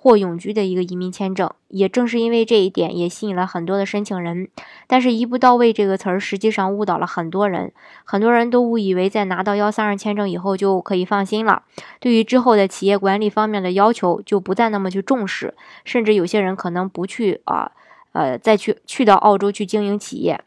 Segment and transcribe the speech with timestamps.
[0.00, 4.48] 或永居的一个移民签证，也正是因为这一点，也吸引了很多的申请人。
[4.86, 7.72] 但是，一步到位这个词儿，实际上误导了很多人。
[8.04, 11.64] 很多人都误以为在拿到幺三二签证以后就可以放心了，
[11.98, 15.52] 对于之后的企业管理方面的要求就不再那么去重视，
[15.84, 17.72] 甚至有些人可能不去啊，
[18.12, 20.40] 呃，再去去到澳洲去经营企业。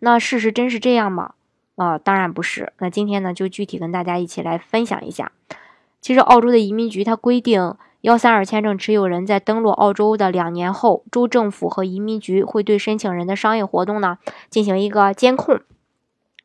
[0.00, 1.32] 那事实真是这样吗？
[1.76, 2.74] 啊，当然不是。
[2.80, 5.32] 那今天呢，就具体跟大家一起来分享一下。
[6.02, 7.74] 其实，澳洲的移民局它规定。
[8.02, 14.18] 幺三二签证持有人在登陆澳洲的两年后，州政府和移民局会对申请人的商业活动呢
[14.48, 15.60] 进行一个监控。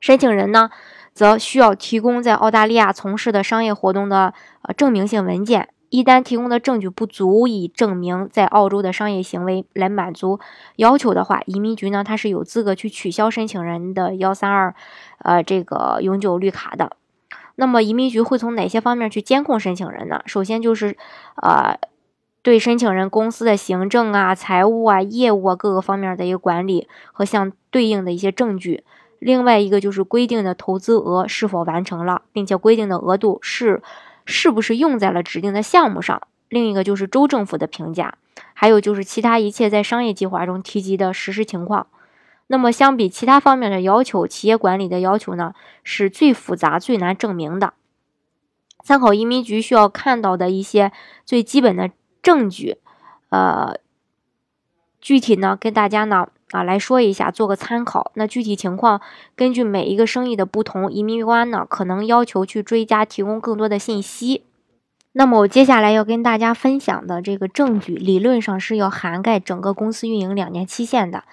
[0.00, 0.70] 申请人呢，
[1.12, 5.68] 则需要提供在澳大利亚从事的商业活动的呃证明性文件。
[5.90, 10.40] 一旦提供的证据不足以证明在澳洲的商业行为来满足
[10.76, 14.74] 要求的话，移民局呢，它是有资格去取消申请人的幺三二
[15.18, 16.96] 呃这个永久绿卡的。
[17.56, 20.22] 那么移民局会从哪些方面去监控申请人呢？
[20.26, 20.96] 首先就是，
[21.36, 21.78] 呃，
[22.42, 28.84] 对申请人公司的行政啊、财务啊、业务啊各个方面的一个管理和相对应的一些证据。
[29.18, 33.80] 另外一个就是规定的投资额是否完成了，并且规定的额度是
[34.24, 36.22] 是不是用在了指定的项目上。
[36.48, 38.14] 另一个就是州政府的评价，
[38.52, 41.86] 还有就是其他一切在商业计划中提及的实施情况。
[42.52, 47.72] 那么，相比其他方面的要求，企业管理的要求呢，是最复杂、最难证明的。
[48.84, 50.92] 参考移民局需要看到的一些
[51.24, 51.90] 最基本的
[52.22, 52.76] 证据，
[53.30, 53.78] 呃，
[55.00, 58.12] 具体呢，跟大家呢啊来说一下，做个参考。
[58.16, 59.00] 那具体情况，
[59.34, 64.44] 根据每一个生意的不同，移民官呢可能要求去追加提供更多的信息。
[65.12, 71.24] 那么，我接下来要跟大家分享的这个证据，理论上是要涵盖整个公司运营两年期限的。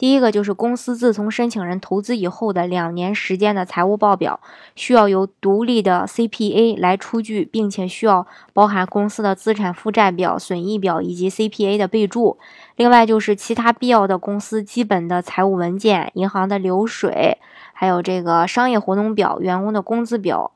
[0.00, 4.40] 第一个就是公司自从申请人投资以后的两年时间的财务报表，
[4.74, 12.38] 需要由独立的 CPA 来出具，并且需要包含公司的资产负债表、损益表以及 CPA 的备注。
[12.76, 17.36] 另外就是其他必要的公司基本的财务文件、银行的流水，
[17.74, 20.52] 还有这个商业活动表、员工的工资表，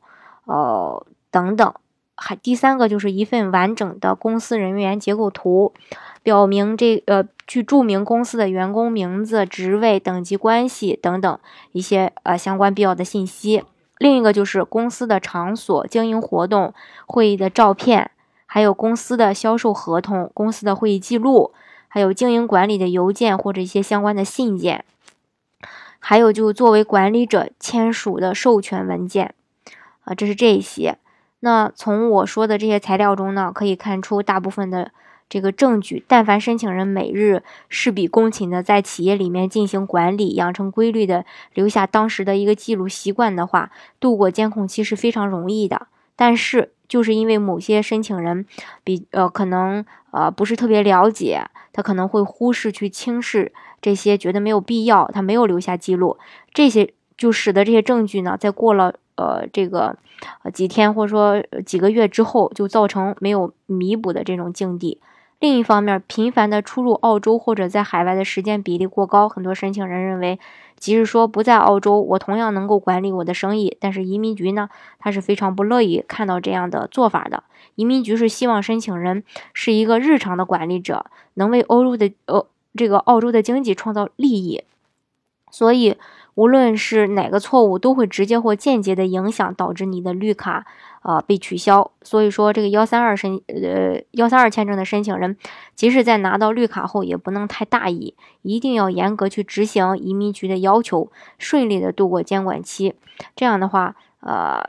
[0.46, 1.74] 呃等等。
[2.16, 5.74] 还第三个就是一份完整的公司人员结构图。
[6.24, 11.38] 表明这呃，去注明公司的员工名字、职位、等级关系等等
[11.72, 13.62] 一些呃相关必要的信息。
[13.98, 16.72] 另一个就是公司的场所、经营活动、
[17.04, 18.10] 会议的照片，
[18.46, 21.52] 还有公司的销售合同、公司的会议记录，
[21.88, 24.82] 还有经营管理的邮件或者一些相关的信件，
[25.98, 29.34] 还有就作为管理者签署的授权文件
[30.04, 30.96] 啊，这是这一些。
[31.40, 34.90] 那从我说的这些材料中呢，可以看出大部分的。
[35.28, 41.24] 这个证据，但凡申请人每日事必躬勤的在企业里面进行管理，养成规律的
[41.54, 45.88] 留下当时的一个记录习惯的话，度过监控期是非常容易的。
[46.14, 48.46] 但是，就是因为某些申请人
[48.84, 53.52] 比呃可能呃不是特别了解，他可能会忽视去轻视
[53.82, 56.16] 这些，觉得没有必要，他没有留下记录，
[56.52, 59.96] 这些就使得这些证据呢，在过了呃这个
[60.44, 65.00] 呃几天或者说几个月之后，就造成没有弥补的这种境地。
[65.40, 70.38] 另一方面，频繁的出入澳洲或者在海外的时间比例过高，很多申请人认为，
[70.78, 73.76] 即使说不在澳洲，我同样能够管理我的生意。
[73.78, 77.44] 但是移民局呢，他是非常不乐意看到这样的做法的。
[77.74, 79.22] 移民局是希望申请人
[79.52, 84.64] 是一个日常的管理者，能为欧洲的呃这个澳洲的经济创造利益。
[85.50, 85.96] 所以，
[86.34, 90.66] 无论是哪个错误，都会直接或间接的影响，导致你的绿卡。
[91.04, 91.90] 啊，被取消。
[92.00, 95.36] 所以说，这个幺三二申呃幺三二签证的申请人，
[95.74, 102.94] 即使在拿到绿卡后，也不能太大意，一定要严格去执行移民局的要求，顺利的度过监管期。
[103.36, 104.62] 这样的话，呃，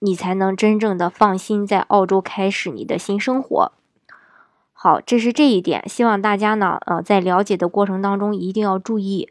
[0.00, 3.72] 你才能真正的放心在澳洲开始你的新生活。
[4.74, 9.30] 好，这是这一点，希望大家呢，呃，在了解的过程当中一定要注意。